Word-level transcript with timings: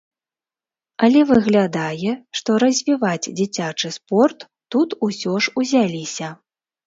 Але 1.07 1.19
выглядае, 1.31 2.11
што 2.39 2.55
развіваць 2.63 3.31
дзіцячы 3.39 3.87
спорт 3.99 4.39
тут 4.77 4.97
усё 5.09 5.33
ж 5.47 5.53
узяліся. 5.63 6.27